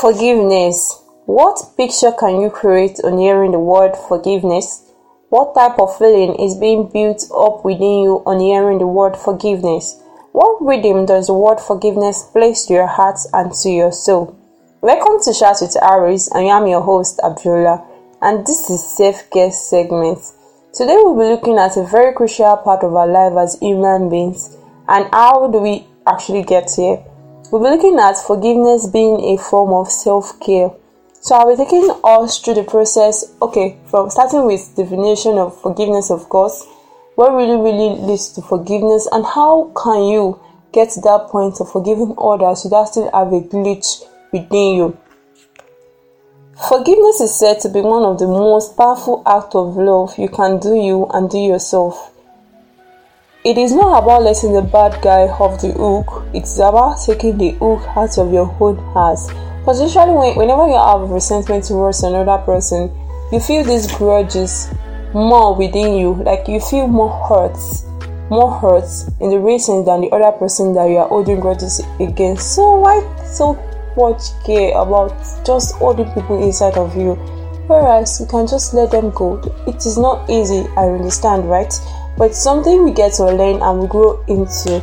[0.00, 0.98] Forgiveness.
[1.26, 4.90] What picture can you create on hearing the word forgiveness?
[5.28, 10.00] What type of feeling is being built up within you on hearing the word forgiveness?
[10.32, 14.38] What rhythm does the word forgiveness place to your heart and to your soul?
[14.80, 16.28] Welcome to Chat with Aries.
[16.28, 17.86] And I am your host Abdullah,
[18.22, 20.20] and this is Safe Care segment.
[20.72, 24.56] Today we'll be looking at a very crucial part of our life as human beings
[24.88, 27.04] and how do we actually get here.
[27.50, 30.70] We'll be looking at forgiveness being a form of self care.
[31.20, 33.34] So I'll be taking us through the process.
[33.42, 36.64] Okay, from starting with definition of forgiveness, of course,
[37.16, 40.40] what really really leads to forgiveness, and how can you
[40.72, 44.98] get to that point of forgiving others without still have a glitch within you.
[46.68, 50.58] Forgiveness is said to be one of the most powerful acts of love you can
[50.58, 52.12] do you and do yourself.
[53.42, 57.52] It is not about letting the bad guy off the hook, it's about taking the
[57.52, 59.18] hook out of your own heart.
[59.60, 62.94] Because usually, when, whenever you have resentment towards another person,
[63.32, 64.68] you feel these grudges
[65.14, 67.84] more within you, like you feel more hurts,
[68.28, 72.54] more hurts in the reason than the other person that you are holding grudges against.
[72.54, 73.54] So, why so
[73.96, 77.14] much care about just holding people inside of you?
[77.68, 79.40] Whereas you can just let them go.
[79.66, 81.72] It is not easy, I understand, right?
[82.20, 84.78] But something we get to learn and grow into.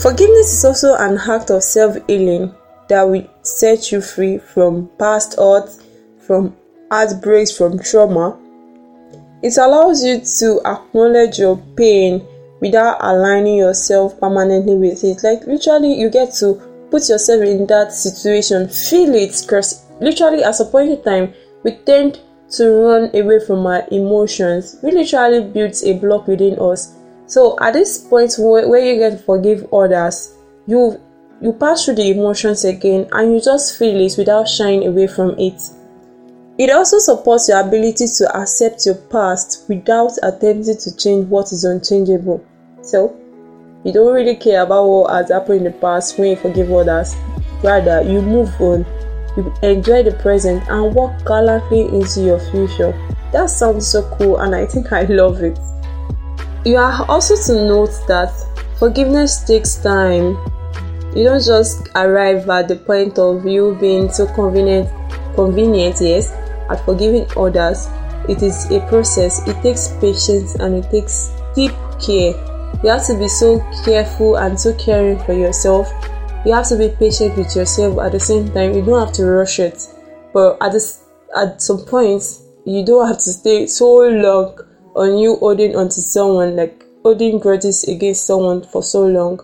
[0.00, 2.54] Forgiveness is also an act of self healing
[2.88, 5.84] that will set you free from past hurts,
[6.24, 6.56] from
[6.92, 8.38] heartbreaks, from trauma.
[9.42, 12.24] It allows you to acknowledge your pain
[12.60, 15.24] without aligning yourself permanently with it.
[15.24, 16.54] Like, literally, you get to
[16.92, 21.72] put yourself in that situation, feel it, because literally, at a point in time, we
[21.84, 22.20] tend
[22.50, 24.76] to run away from our emotions.
[24.82, 26.94] We literally builds a block within us.
[27.26, 30.34] So at this point where, where you get to forgive others
[30.68, 31.00] you
[31.40, 35.30] you pass through the emotions again and you just feel it without shying away from
[35.38, 35.62] it.
[36.58, 41.64] It also supports your ability to accept your past without attempting to change what is
[41.64, 42.44] unchangeable.
[42.82, 43.16] So
[43.84, 47.14] you don't really care about what has happened in the past when you forgive others.
[47.62, 48.84] Rather you move on
[49.62, 52.92] enjoy the present and walk gallantly into your future.
[53.32, 55.58] That sounds so cool, and I think I love it.
[56.64, 58.32] You are also to note that
[58.78, 60.36] forgiveness takes time.
[61.14, 64.88] You don't just arrive at the point of you being so convenient,
[65.34, 66.30] convenient, yes,
[66.70, 67.88] at forgiving others.
[68.28, 69.46] It is a process.
[69.48, 72.34] It takes patience and it takes deep care.
[72.82, 75.90] You have to be so careful and so caring for yourself
[76.44, 78.74] you have to be patient with yourself at the same time.
[78.74, 79.82] You don't have to rush it.
[80.32, 81.04] But at this
[81.36, 82.22] at some point
[82.64, 84.58] you don't have to stay so long
[84.94, 89.40] on you holding onto someone like holding grudges against someone for so long.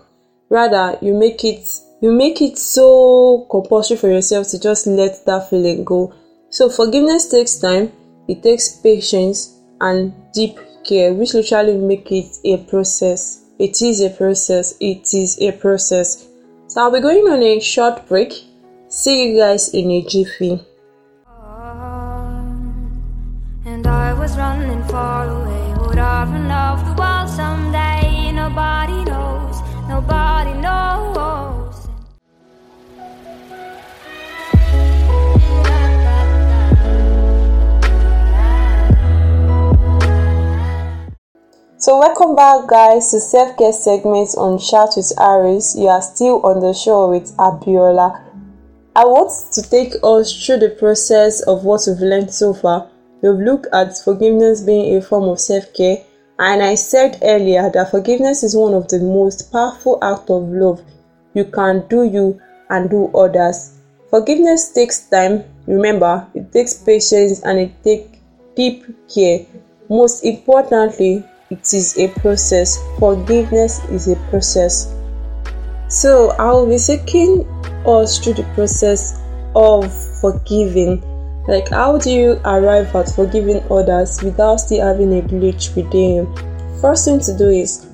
[0.49, 1.67] Rather you make it
[2.01, 6.13] you make it so compulsory for yourself to just let that feeling go.
[6.49, 7.91] So forgiveness takes time
[8.27, 13.41] it takes patience and deep care which literally make it a process.
[13.59, 14.75] It is a process.
[14.79, 16.27] It is a process
[16.75, 18.33] so I'll be going on a short break.
[18.89, 20.59] See you guys in a jiffy.
[41.85, 45.75] So welcome back guys to self-care segments on Chat with Aries.
[45.77, 48.23] You are still on the show with Abiola.
[48.95, 52.89] I want to take us through the process of what we've learned so far.
[53.21, 55.97] We've looked at forgiveness being a form of self-care
[56.39, 60.81] and I said earlier that forgiveness is one of the most powerful acts of love
[61.35, 62.41] you can do you
[62.71, 63.77] and do others.
[64.09, 68.17] Forgiveness takes time, remember, it takes patience and it takes
[68.55, 69.45] deep care.
[69.87, 72.79] Most importantly, it is a process.
[72.99, 74.93] Forgiveness is a process.
[75.87, 77.47] So I'll be taking
[77.85, 79.21] us through the process
[79.55, 81.03] of forgiving.
[81.47, 86.35] Like, how do you arrive at forgiving others without still having a glitch within you?
[86.81, 87.85] First thing to do is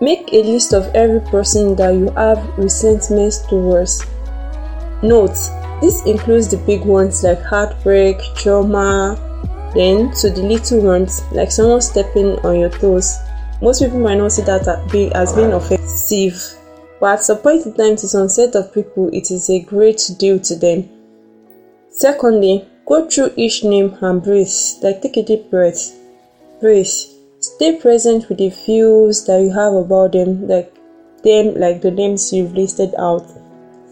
[0.00, 4.06] make a list of every person that you have resentments towards.
[5.02, 5.36] Note,
[5.80, 9.18] this includes the big ones like heartbreak, trauma,
[9.74, 13.18] then to the little ones, like someone stepping on your toes.
[13.60, 14.66] Most people might not see that
[15.14, 16.40] as being offensive,
[17.00, 20.10] but at some point in time, to some set of people, it is a great
[20.18, 20.88] deal to them.
[21.90, 24.48] Secondly, go through each name and breathe.
[24.82, 25.92] Like take a deep breath.
[26.60, 26.86] Breathe.
[27.40, 30.74] Stay present with the feels that you have about them, like
[31.22, 33.26] them, like the names you've listed out.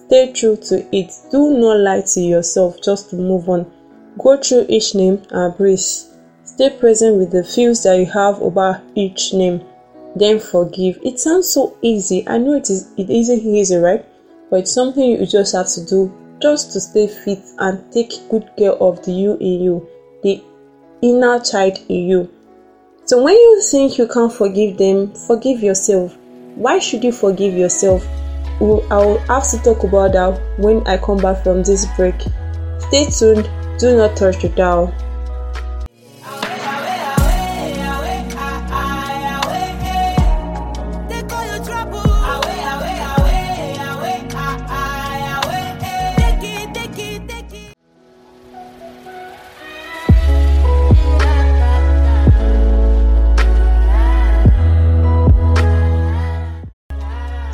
[0.06, 1.12] Stay true to it.
[1.30, 3.70] Do not lie to yourself just to move on.
[4.18, 5.80] Go through each name and breathe.
[6.44, 9.64] Stay present with the feels that you have about each name.
[10.16, 10.98] Then forgive.
[11.02, 12.28] It sounds so easy.
[12.28, 14.04] I know it is it isn't easy, right?
[14.50, 16.12] But it's something you just have to do
[16.42, 19.88] just to stay fit and take good care of the you in you,
[20.22, 20.42] the
[21.00, 22.30] inner child in you.
[23.04, 26.16] So when you think you can't forgive them, forgive yourself.
[26.56, 28.06] Why should you forgive yourself?
[28.60, 32.20] I'll have to talk about that when I come back from this break.
[32.78, 34.92] Stay tuned, do not touch the dial.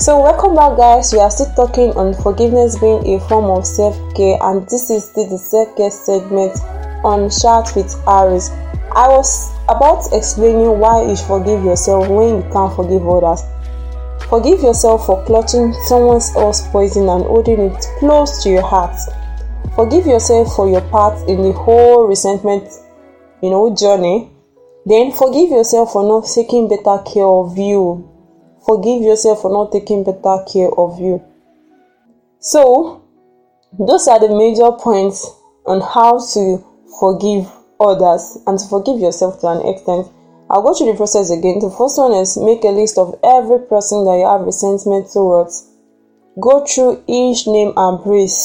[0.08, 4.38] So welcome back guys, we are still talking on forgiveness being a form of self-care
[4.40, 6.56] and this is still the self-care segment
[7.04, 8.48] on Chat with Aries.
[8.96, 13.42] I was about explaining why you should forgive yourself when you can't forgive others.
[14.30, 18.96] Forgive yourself for clutching someone else's poison and holding it close to your heart.
[19.74, 22.64] Forgive yourself for your part in the whole resentment,
[23.42, 24.30] you know, journey.
[24.86, 28.08] Then forgive yourself for not taking better care of you
[28.68, 31.24] forgive yourself for not taking better care of you.
[32.38, 33.02] So,
[33.78, 35.24] those are the major points
[35.64, 36.62] on how to
[37.00, 37.48] forgive
[37.80, 40.06] others and to forgive yourself to an extent.
[40.50, 41.60] I'll go through the process again.
[41.60, 45.66] The first one is make a list of every person that you have resentment towards.
[46.38, 48.36] Go through each name and breathe.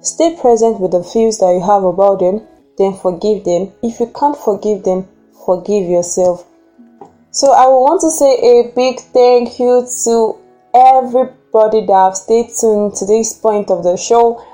[0.00, 2.42] Stay present with the feels that you have about them,
[2.78, 3.72] then forgive them.
[3.82, 5.06] If you can't forgive them,
[5.46, 6.46] forgive yourself.
[7.34, 10.36] So I want to say a big thank you to
[10.76, 14.44] everybody that have stayed tuned to this point of the show.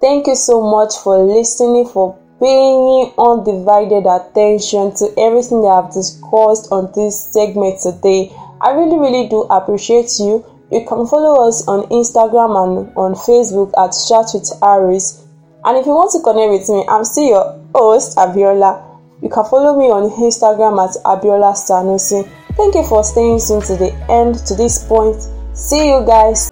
[0.00, 6.74] Thank you so much for listening, for paying undivided attention to everything that I've discussed
[6.74, 8.34] on this segment today.
[8.60, 10.42] I really, really do appreciate you.
[10.72, 15.22] You can follow us on Instagram and on Facebook at Chat with Aries.
[15.64, 18.93] And if you want to connect with me, I'm still your host, Abiola.
[19.24, 22.28] You can follow me on Instagram at Abiola Sanusi.
[22.58, 25.16] Thank you for staying tuned to the end to this point.
[25.54, 26.50] See you guys.